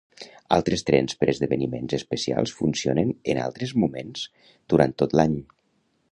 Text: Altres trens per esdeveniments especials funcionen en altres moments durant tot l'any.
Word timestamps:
Altres 0.55 0.83
trens 0.85 1.17
per 1.19 1.27
esdeveniments 1.33 1.93
especials 1.97 2.53
funcionen 2.61 3.11
en 3.33 3.41
altres 3.43 3.73
moments 3.83 4.23
durant 4.75 4.97
tot 5.03 5.15
l'any. 5.21 5.37